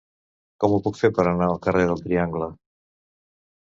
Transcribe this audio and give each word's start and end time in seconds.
Com 0.63 0.73
ho 0.77 0.79
puc 0.87 0.97
fer 1.03 1.13
per 1.19 1.27
anar 1.33 1.51
al 1.51 1.63
carrer 1.69 1.87
del 1.93 2.05
Triangle? 2.09 2.53